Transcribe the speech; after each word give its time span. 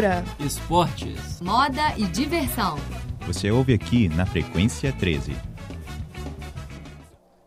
Cultura, 0.00 0.24
esportes, 0.38 1.42
moda 1.42 1.94
e 1.98 2.06
diversão. 2.06 2.78
Você 3.26 3.50
ouve 3.50 3.74
aqui 3.74 4.08
na 4.08 4.24
Frequência 4.24 4.94
13. 4.94 5.36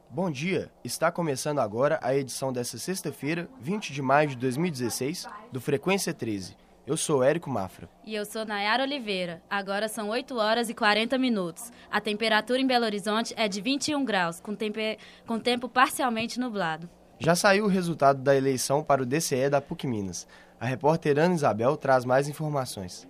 Bom 0.08 0.30
dia, 0.30 0.70
está 0.84 1.12
começando 1.12 1.58
agora 1.58 2.00
a 2.04 2.16
edição 2.16 2.54
desta 2.54 2.78
sexta-feira, 2.78 3.50
20 3.60 3.92
de 3.92 4.04
maio 4.04 4.30
de 4.30 4.36
2016, 4.36 5.28
do 5.52 5.60
Frequência 5.60 6.14
13. 6.14 6.56
Eu 6.86 6.96
sou 6.96 7.24
Érico 7.24 7.50
Mafra. 7.50 7.90
E 8.06 8.14
eu 8.14 8.24
sou 8.24 8.46
Nayara 8.46 8.84
Oliveira. 8.84 9.42
Agora 9.50 9.88
são 9.88 10.10
8 10.10 10.38
horas 10.38 10.70
e 10.70 10.76
40 10.76 11.18
minutos. 11.18 11.72
A 11.90 12.00
temperatura 12.00 12.62
em 12.62 12.68
Belo 12.68 12.86
Horizonte 12.86 13.34
é 13.36 13.48
de 13.48 13.62
21 13.62 14.06
graus, 14.06 14.40
com, 14.40 14.54
tempe... 14.54 15.00
com 15.26 15.40
tempo 15.40 15.68
parcialmente 15.68 16.40
nublado. 16.40 16.88
Já 17.18 17.36
saiu 17.36 17.66
o 17.66 17.70
resultado 17.70 18.22
da 18.22 18.36
eleição 18.36 18.84
para 18.84 19.02
o 19.02 19.06
DCE 19.06 19.50
da 19.50 19.62
PUC 19.62 19.88
Minas. 19.88 20.28
A 20.64 20.66
repórter 20.66 21.20
Ana 21.20 21.36
Isabel 21.36 21.76
traz 21.76 22.06
mais 22.06 22.30
informações. 22.30 23.06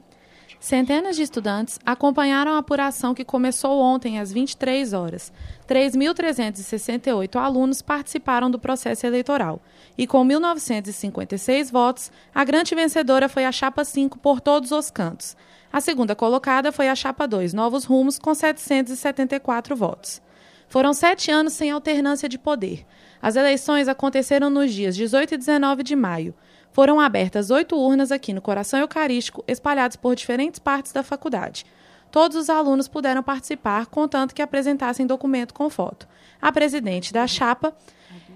Centenas 0.60 1.16
de 1.16 1.22
estudantes 1.22 1.78
acompanharam 1.86 2.54
a 2.54 2.58
apuração 2.58 3.14
que 3.14 3.24
começou 3.24 3.80
ontem 3.80 4.20
às 4.20 4.32
23 4.34 4.92
horas. 4.92 5.32
3.368 5.68 7.36
alunos 7.36 7.80
participaram 7.80 8.50
do 8.50 8.58
processo 8.58 9.06
eleitoral. 9.06 9.62
E 9.96 10.08
com 10.08 10.26
1.956 10.26 11.72
votos, 11.72 12.12
a 12.34 12.44
grande 12.44 12.74
vencedora 12.74 13.30
foi 13.30 13.46
a 13.46 13.52
Chapa 13.52 13.86
5 13.86 14.18
por 14.18 14.42
todos 14.42 14.72
os 14.72 14.90
cantos. 14.90 15.38
A 15.72 15.80
segunda 15.80 16.16
colocada 16.16 16.72
foi 16.72 16.90
a 16.90 16.96
Chapa 16.96 17.28
2, 17.28 17.54
Novos 17.54 17.86
Rumos, 17.86 18.18
com 18.18 18.34
774 18.34 19.76
votos. 19.76 20.24
Foram 20.68 20.92
sete 20.92 21.30
anos 21.30 21.54
sem 21.54 21.70
alternância 21.70 22.28
de 22.28 22.40
poder. 22.40 22.84
As 23.22 23.36
eleições 23.36 23.88
aconteceram 23.88 24.50
nos 24.50 24.74
dias 24.74 24.96
18 24.96 25.36
e 25.36 25.38
19 25.38 25.84
de 25.84 25.96
maio. 25.96 26.34
Foram 26.74 27.00
abertas 27.00 27.52
oito 27.52 27.78
urnas 27.78 28.12
aqui 28.12 28.34
no 28.34 28.42
Coração 28.42 28.80
Eucarístico, 28.80 29.44
espalhadas 29.48 29.96
por 29.96 30.16
diferentes 30.16 30.60
partes 30.60 30.92
da 30.92 31.04
faculdade. 31.04 31.68
Todos 32.10 32.36
os 32.36 32.50
alunos 32.50 32.88
puderam 32.88 33.22
participar, 33.22 33.86
contanto 33.86 34.34
que 34.34 34.42
apresentassem 34.42 35.06
documento 35.06 35.54
com 35.54 35.70
foto. 35.70 36.08
A 36.42 36.52
presidente 36.52 37.14
da 37.14 37.28
chapa 37.28 37.76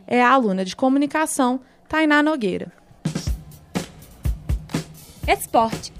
é 0.05 0.21
a 0.21 0.29
aluna 0.29 0.63
de 0.63 0.75
comunicação, 0.75 1.59
Tainá 1.89 2.21
Nogueira. 2.21 2.71
Esporte. 5.27 5.91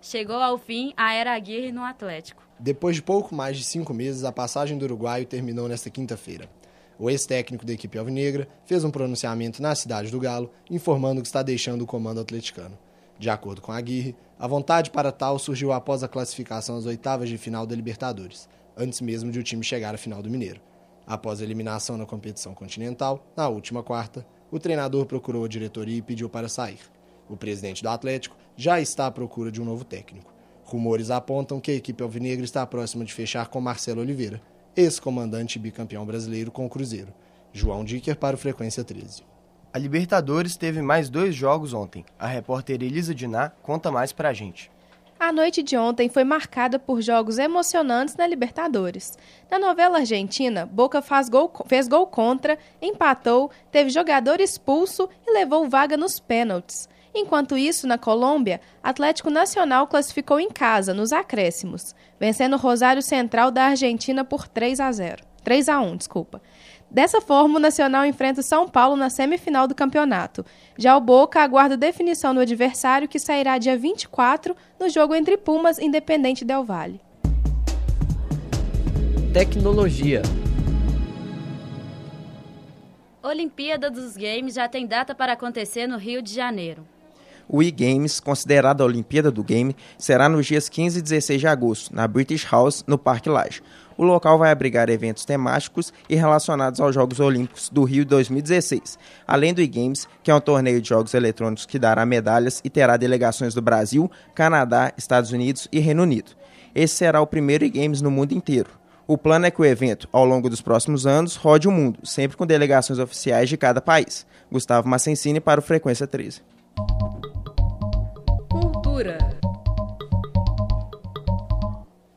Chegou 0.00 0.42
ao 0.42 0.58
fim 0.58 0.92
a 0.96 1.14
Era 1.14 1.32
Aguirre 1.32 1.70
no 1.70 1.84
Atlético. 1.84 2.42
Depois 2.58 2.96
de 2.96 3.02
pouco 3.02 3.32
mais 3.36 3.56
de 3.56 3.62
cinco 3.62 3.94
meses, 3.94 4.24
a 4.24 4.32
passagem 4.32 4.76
do 4.76 4.84
uruguaio 4.84 5.24
terminou 5.24 5.68
nesta 5.68 5.88
quinta-feira. 5.88 6.48
O 7.00 7.08
ex-técnico 7.08 7.64
da 7.64 7.72
equipe 7.72 7.98
alvinegra 7.98 8.46
fez 8.66 8.84
um 8.84 8.90
pronunciamento 8.90 9.62
na 9.62 9.74
cidade 9.74 10.10
do 10.10 10.20
Galo, 10.20 10.50
informando 10.68 11.22
que 11.22 11.26
está 11.26 11.42
deixando 11.42 11.80
o 11.80 11.86
comando 11.86 12.20
atleticano. 12.20 12.76
De 13.18 13.30
acordo 13.30 13.62
com 13.62 13.72
a 13.72 13.78
Aguirre, 13.78 14.14
a 14.38 14.46
vontade 14.46 14.90
para 14.90 15.10
tal 15.10 15.38
surgiu 15.38 15.72
após 15.72 16.02
a 16.02 16.08
classificação 16.08 16.76
às 16.76 16.84
oitavas 16.84 17.30
de 17.30 17.38
final 17.38 17.66
da 17.66 17.74
Libertadores, 17.74 18.46
antes 18.76 19.00
mesmo 19.00 19.32
de 19.32 19.38
o 19.38 19.42
time 19.42 19.64
chegar 19.64 19.94
à 19.94 19.96
final 19.96 20.20
do 20.20 20.28
Mineiro. 20.28 20.60
Após 21.06 21.40
a 21.40 21.44
eliminação 21.44 21.96
na 21.96 22.04
competição 22.04 22.52
continental, 22.52 23.26
na 23.34 23.48
última 23.48 23.82
quarta, 23.82 24.26
o 24.50 24.58
treinador 24.58 25.06
procurou 25.06 25.46
a 25.46 25.48
diretoria 25.48 25.96
e 25.96 26.02
pediu 26.02 26.28
para 26.28 26.50
sair. 26.50 26.80
O 27.30 27.36
presidente 27.36 27.82
do 27.82 27.88
Atlético 27.88 28.36
já 28.58 28.78
está 28.78 29.06
à 29.06 29.10
procura 29.10 29.50
de 29.50 29.62
um 29.62 29.64
novo 29.64 29.84
técnico. 29.84 30.34
Rumores 30.64 31.10
apontam 31.10 31.60
que 31.60 31.70
a 31.70 31.74
equipe 31.74 32.02
alvinegra 32.02 32.44
está 32.44 32.66
próxima 32.66 33.06
de 33.06 33.14
fechar 33.14 33.48
com 33.48 33.58
Marcelo 33.58 34.02
Oliveira, 34.02 34.42
ex-comandante 34.76 35.56
e 35.56 35.58
bicampeão 35.58 36.04
brasileiro 36.04 36.50
com 36.50 36.66
o 36.66 36.70
Cruzeiro. 36.70 37.12
João 37.52 37.84
Dicker 37.84 38.16
para 38.16 38.36
o 38.36 38.38
Frequência 38.38 38.84
13. 38.84 39.22
A 39.72 39.78
Libertadores 39.78 40.56
teve 40.56 40.82
mais 40.82 41.08
dois 41.08 41.34
jogos 41.34 41.72
ontem. 41.72 42.04
A 42.18 42.26
repórter 42.26 42.82
Elisa 42.82 43.14
Diná 43.14 43.50
conta 43.62 43.90
mais 43.90 44.12
pra 44.12 44.32
gente. 44.32 44.70
A 45.18 45.30
noite 45.32 45.62
de 45.62 45.76
ontem 45.76 46.08
foi 46.08 46.24
marcada 46.24 46.78
por 46.78 47.02
jogos 47.02 47.38
emocionantes 47.38 48.16
na 48.16 48.26
Libertadores. 48.26 49.18
Na 49.50 49.58
novela 49.58 49.98
argentina, 49.98 50.64
Boca 50.64 51.04
gol, 51.30 51.52
fez 51.66 51.86
gol 51.86 52.06
contra, 52.06 52.58
empatou, 52.80 53.50
teve 53.70 53.90
jogador 53.90 54.40
expulso 54.40 55.10
e 55.26 55.32
levou 55.32 55.68
vaga 55.68 55.94
nos 55.96 56.18
pênaltis. 56.18 56.88
Enquanto 57.14 57.58
isso, 57.58 57.86
na 57.86 57.98
Colômbia, 57.98 58.60
Atlético 58.82 59.30
Nacional 59.30 59.86
classificou 59.86 60.38
em 60.38 60.48
casa, 60.48 60.94
nos 60.94 61.12
acréscimos, 61.12 61.94
vencendo 62.18 62.54
o 62.54 62.58
Rosário 62.58 63.02
Central 63.02 63.50
da 63.50 63.64
Argentina 63.64 64.24
por 64.24 64.46
3 64.46 64.78
a 64.80 64.92
0. 64.92 65.24
3 65.42 65.68
a 65.68 65.80
1, 65.80 65.96
desculpa. 65.96 66.40
Dessa 66.90 67.20
forma, 67.20 67.56
o 67.56 67.60
Nacional 67.60 68.04
enfrenta 68.04 68.40
o 68.40 68.44
São 68.44 68.68
Paulo 68.68 68.96
na 68.96 69.10
semifinal 69.10 69.66
do 69.66 69.74
campeonato. 69.74 70.44
Já 70.76 70.96
o 70.96 71.00
Boca 71.00 71.40
aguarda 71.40 71.76
definição 71.76 72.34
do 72.34 72.40
adversário, 72.40 73.08
que 73.08 73.18
sairá 73.18 73.58
dia 73.58 73.76
24 73.76 74.56
no 74.78 74.88
jogo 74.88 75.14
entre 75.14 75.36
Pumas 75.36 75.78
e 75.78 75.84
Independente 75.84 76.44
Del 76.44 76.64
Valle. 76.64 77.00
Tecnologia. 79.32 80.22
Olimpíada 83.22 83.88
dos 83.88 84.16
Games 84.16 84.54
já 84.54 84.68
tem 84.68 84.86
data 84.86 85.14
para 85.14 85.34
acontecer 85.34 85.86
no 85.86 85.96
Rio 85.96 86.20
de 86.20 86.34
Janeiro. 86.34 86.84
O 87.52 87.64
e-Games, 87.64 88.20
considerado 88.20 88.80
a 88.80 88.84
Olimpíada 88.84 89.28
do 89.28 89.42
Game, 89.42 89.74
será 89.98 90.28
nos 90.28 90.46
dias 90.46 90.68
15 90.68 91.00
e 91.00 91.02
16 91.02 91.40
de 91.40 91.48
agosto, 91.48 91.92
na 91.92 92.06
British 92.06 92.46
House, 92.48 92.84
no 92.86 92.96
Parque 92.96 93.28
Lage. 93.28 93.60
O 93.98 94.04
local 94.04 94.38
vai 94.38 94.52
abrigar 94.52 94.88
eventos 94.88 95.24
temáticos 95.24 95.92
e 96.08 96.14
relacionados 96.14 96.80
aos 96.80 96.94
Jogos 96.94 97.18
Olímpicos 97.18 97.68
do 97.68 97.82
Rio 97.82 98.04
2016, 98.04 98.96
além 99.26 99.52
do 99.52 99.60
e-Games, 99.60 100.06
que 100.22 100.30
é 100.30 100.34
um 100.34 100.40
torneio 100.40 100.80
de 100.80 100.88
jogos 100.88 101.12
eletrônicos 101.12 101.66
que 101.66 101.76
dará 101.76 102.06
medalhas 102.06 102.60
e 102.62 102.70
terá 102.70 102.96
delegações 102.96 103.52
do 103.52 103.60
Brasil, 103.60 104.08
Canadá, 104.32 104.92
Estados 104.96 105.32
Unidos 105.32 105.66
e 105.72 105.80
Reino 105.80 106.04
Unido. 106.04 106.30
Esse 106.72 106.94
será 106.94 107.20
o 107.20 107.26
primeiro 107.26 107.64
e-Games 107.64 108.00
no 108.00 108.12
mundo 108.12 108.32
inteiro. 108.32 108.70
O 109.08 109.18
plano 109.18 109.46
é 109.46 109.50
que 109.50 109.60
o 109.60 109.64
evento, 109.64 110.08
ao 110.12 110.24
longo 110.24 110.48
dos 110.48 110.62
próximos 110.62 111.04
anos, 111.04 111.34
rode 111.34 111.66
o 111.66 111.72
mundo, 111.72 111.98
sempre 112.04 112.36
com 112.36 112.46
delegações 112.46 113.00
oficiais 113.00 113.48
de 113.48 113.56
cada 113.56 113.80
país. 113.80 114.24
Gustavo 114.52 114.88
Massensini 114.88 115.40
para 115.40 115.58
o 115.58 115.62
Frequência 115.64 116.06
13. 116.06 116.42
Cultura. 119.00 119.18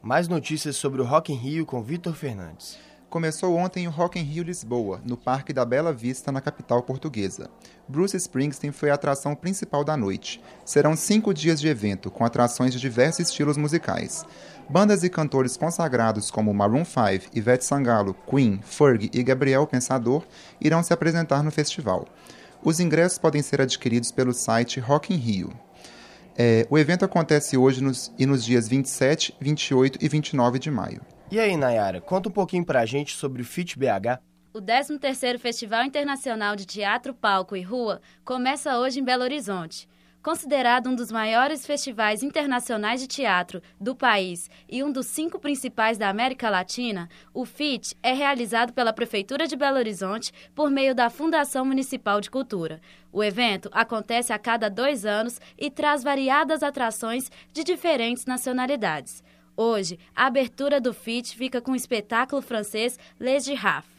Mais 0.01 0.27
notícias 0.27 0.75
sobre 0.75 1.01
o 1.01 1.05
Rock 1.05 1.31
in 1.31 1.37
Rio 1.37 1.65
com 1.65 1.81
Vitor 1.81 2.13
Fernandes. 2.13 2.77
Começou 3.09 3.55
ontem 3.55 3.87
o 3.87 3.91
Rock 3.91 4.19
in 4.19 4.23
Rio 4.23 4.43
Lisboa, 4.43 4.99
no 5.05 5.15
Parque 5.15 5.53
da 5.53 5.63
Bela 5.63 5.93
Vista, 5.93 6.29
na 6.29 6.41
capital 6.41 6.83
portuguesa. 6.83 7.49
Bruce 7.87 8.17
Springsteen 8.17 8.73
foi 8.73 8.89
a 8.89 8.95
atração 8.95 9.33
principal 9.33 9.85
da 9.85 9.95
noite. 9.95 10.41
Serão 10.65 10.93
cinco 10.93 11.33
dias 11.33 11.61
de 11.61 11.69
evento, 11.69 12.11
com 12.11 12.25
atrações 12.25 12.73
de 12.73 12.81
diversos 12.81 13.29
estilos 13.29 13.55
musicais. 13.55 14.25
Bandas 14.69 15.03
e 15.03 15.09
cantores 15.09 15.55
consagrados 15.55 16.29
como 16.29 16.53
Maroon 16.53 16.83
5, 16.83 17.29
Ivete 17.33 17.63
Sangalo, 17.63 18.13
Queen, 18.29 18.59
Ferg 18.61 19.09
e 19.13 19.23
Gabriel 19.23 19.65
Pensador 19.65 20.25
irão 20.59 20.83
se 20.83 20.91
apresentar 20.91 21.43
no 21.43 21.51
festival. 21.51 22.07
Os 22.61 22.81
ingressos 22.81 23.17
podem 23.17 23.41
ser 23.41 23.61
adquiridos 23.61 24.11
pelo 24.11 24.33
site 24.33 24.81
Rock 24.81 25.13
in 25.13 25.17
Rio. 25.17 25.53
É, 26.37 26.65
o 26.69 26.77
evento 26.77 27.05
acontece 27.05 27.55
hoje 27.55 27.81
nos, 27.83 28.11
e 28.17 28.25
nos 28.25 28.43
dias 28.43 28.67
27, 28.67 29.35
28 29.39 29.99
e 30.01 30.07
29 30.07 30.59
de 30.59 30.71
maio. 30.71 31.01
E 31.31 31.39
aí, 31.39 31.55
Nayara, 31.55 32.01
conta 32.01 32.29
um 32.29 32.31
pouquinho 32.31 32.65
pra 32.65 32.85
gente 32.85 33.15
sobre 33.15 33.41
o 33.41 33.45
FIT 33.45 33.77
BH. 33.77 34.19
O 34.53 34.61
13º 34.61 35.39
Festival 35.39 35.83
Internacional 35.83 36.55
de 36.55 36.65
Teatro, 36.65 37.13
Palco 37.13 37.55
e 37.55 37.61
Rua 37.61 38.01
começa 38.23 38.77
hoje 38.77 38.99
em 38.99 39.03
Belo 39.03 39.23
Horizonte. 39.23 39.87
Considerado 40.23 40.89
um 40.89 40.95
dos 40.95 41.11
maiores 41.11 41.65
festivais 41.65 42.23
internacionais 42.23 43.01
de 43.01 43.07
teatro 43.07 43.61
do 43.77 43.93
país 43.93 44.49
e 44.69 44.81
um 44.81 44.89
dos 44.89 45.07
cinco 45.07 45.37
principais 45.37 45.97
da 45.97 46.07
América 46.07 46.49
Latina, 46.49 47.09
o 47.33 47.43
FIT 47.43 47.93
é 48.01 48.13
realizado 48.13 48.71
pela 48.71 48.93
Prefeitura 48.93 49.45
de 49.45 49.57
Belo 49.57 49.77
Horizonte 49.77 50.31
por 50.55 50.71
meio 50.71 50.95
da 50.95 51.09
Fundação 51.09 51.65
Municipal 51.65 52.21
de 52.21 52.31
Cultura. 52.31 52.79
O 53.11 53.21
evento 53.21 53.69
acontece 53.73 54.31
a 54.31 54.39
cada 54.39 54.69
dois 54.69 55.05
anos 55.05 55.41
e 55.57 55.69
traz 55.69 56.05
variadas 56.05 56.63
atrações 56.63 57.29
de 57.51 57.61
diferentes 57.61 58.25
nacionalidades. 58.25 59.21
Hoje, 59.57 59.99
a 60.15 60.27
abertura 60.27 60.79
do 60.79 60.93
FIT 60.93 61.35
fica 61.35 61.59
com 61.59 61.73
o 61.73 61.75
espetáculo 61.75 62.41
francês 62.41 62.97
Les 63.19 63.43
Girafes. 63.43 63.91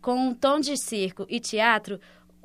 Com 0.00 0.14
um 0.16 0.34
tom 0.34 0.60
de 0.60 0.76
circo 0.76 1.26
e 1.28 1.40
teatro, 1.40 1.98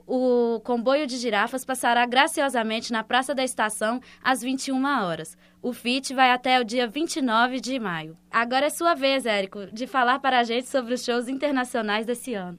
o 0.10 0.60
comboio 0.62 1.06
de 1.06 1.18
girafas 1.18 1.64
passará 1.64 2.04
graciosamente 2.04 2.92
na 2.92 3.04
Praça 3.04 3.36
da 3.36 3.44
Estação 3.44 4.02
às 4.24 4.42
21 4.42 4.84
horas. 4.84 5.38
O 5.62 5.72
FIT 5.72 6.16
vai 6.16 6.32
até 6.32 6.60
o 6.60 6.64
dia 6.64 6.88
29 6.88 7.60
de 7.60 7.80
maio. 7.80 8.18
Agora 8.32 8.66
é 8.66 8.70
sua 8.72 8.96
vez, 8.96 9.28
Érico, 9.28 9.68
de 9.72 9.86
falar 9.86 10.18
para 10.18 10.40
a 10.40 10.44
gente 10.44 10.68
sobre 10.68 10.96
os 10.96 11.06
shows 11.06 11.28
internacionais 11.28 12.08
desse 12.08 12.34
ano. 12.34 12.58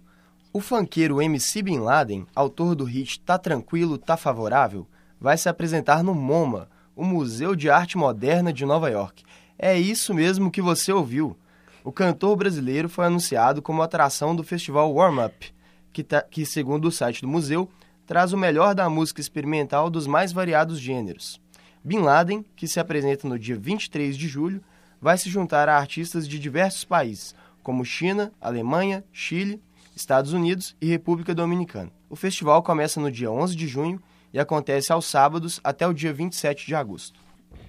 O 0.52 0.60
funkeiro 0.60 1.20
MC 1.20 1.60
Bin 1.60 1.80
Laden, 1.80 2.24
autor 2.36 2.76
do 2.76 2.84
hit 2.84 3.18
Tá 3.20 3.36
Tranquilo, 3.36 3.98
Tá 3.98 4.16
Favorável, 4.16 4.86
vai 5.18 5.36
se 5.36 5.48
apresentar 5.48 6.04
no 6.04 6.14
MoMA, 6.14 6.68
o 6.94 7.04
Museu 7.04 7.56
de 7.56 7.68
Arte 7.68 7.98
Moderna 7.98 8.52
de 8.52 8.64
Nova 8.64 8.88
York. 8.90 9.24
É 9.58 9.76
isso 9.76 10.14
mesmo 10.14 10.52
que 10.52 10.62
você 10.62 10.92
ouviu. 10.92 11.36
O 11.82 11.90
cantor 11.90 12.36
brasileiro 12.36 12.88
foi 12.88 13.06
anunciado 13.06 13.60
como 13.60 13.82
atração 13.82 14.36
do 14.36 14.44
festival 14.44 14.92
Warm 14.92 15.18
Up, 15.24 15.52
que, 15.92 16.02
tá, 16.02 16.22
que 16.22 16.44
segundo 16.44 16.86
o 16.86 16.92
site 16.92 17.22
do 17.22 17.28
museu, 17.28 17.68
traz 18.06 18.32
o 18.32 18.38
melhor 18.38 18.74
da 18.74 18.88
música 18.88 19.20
experimental 19.20 19.88
dos 19.88 20.06
mais 20.06 20.32
variados 20.32 20.80
gêneros. 20.80 21.40
Bin 21.82 22.00
Laden, 22.00 22.44
que 22.54 22.68
se 22.68 22.80
apresenta 22.80 23.28
no 23.28 23.38
dia 23.38 23.56
23 23.56 24.16
de 24.16 24.28
julho, 24.28 24.62
vai 25.00 25.16
se 25.16 25.30
juntar 25.30 25.68
a 25.68 25.76
artistas 25.76 26.28
de 26.28 26.38
diversos 26.38 26.84
países, 26.84 27.34
como 27.62 27.84
China, 27.84 28.32
Alemanha, 28.40 29.04
Chile, 29.12 29.62
Estados 29.96 30.32
Unidos 30.32 30.76
e 30.80 30.86
República 30.86 31.34
Dominicana. 31.34 31.90
O 32.08 32.16
festival 32.16 32.62
começa 32.62 33.00
no 33.00 33.10
dia 33.10 33.30
11 33.30 33.56
de 33.56 33.66
junho 33.66 34.02
e 34.32 34.38
acontece 34.38 34.92
aos 34.92 35.06
sábados 35.06 35.60
até 35.62 35.86
o 35.86 35.94
dia 35.94 36.12
27 36.12 36.66
de 36.66 36.74
agosto. 36.74 37.20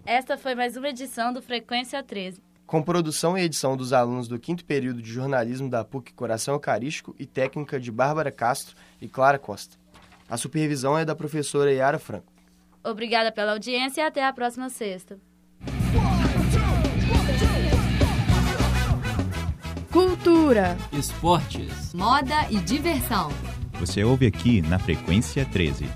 Esta 0.05 0.37
foi 0.37 0.55
mais 0.55 0.75
uma 0.75 0.89
edição 0.89 1.31
do 1.31 1.41
Frequência 1.41 2.01
13. 2.03 2.41
Com 2.71 2.81
produção 2.81 3.37
e 3.37 3.41
edição 3.41 3.75
dos 3.75 3.91
alunos 3.91 4.29
do 4.29 4.39
quinto 4.39 4.63
período 4.63 5.01
de 5.01 5.11
jornalismo 5.11 5.69
da 5.69 5.83
PUC 5.83 6.13
Coração 6.13 6.53
Eucarístico 6.53 7.13
e 7.19 7.25
técnica 7.25 7.77
de 7.77 7.91
Bárbara 7.91 8.31
Castro 8.31 8.77
e 9.01 9.09
Clara 9.09 9.37
Costa. 9.37 9.75
A 10.29 10.37
supervisão 10.37 10.97
é 10.97 11.03
da 11.03 11.13
professora 11.13 11.69
Yara 11.69 11.99
Franco. 11.99 12.31
Obrigada 12.81 13.29
pela 13.29 13.51
audiência 13.51 13.99
e 13.99 14.05
até 14.05 14.25
a 14.25 14.31
próxima 14.31 14.69
sexta. 14.69 15.19
Cultura, 19.91 20.77
esportes, 20.93 21.93
moda 21.93 22.49
e 22.49 22.55
diversão. 22.61 23.33
Você 23.81 24.01
ouve 24.01 24.27
aqui 24.27 24.61
na 24.61 24.79
Frequência 24.79 25.45
13. 25.45 25.89